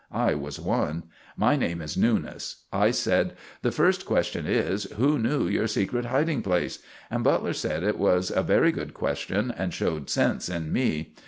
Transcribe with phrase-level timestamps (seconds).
[0.11, 1.03] I was one.
[1.37, 2.63] My name is Newnes.
[2.73, 6.79] I said: "The first question is, Who knew your secret hiding place?"
[7.11, 11.13] and Butler said it was a very good question and showed sense in me.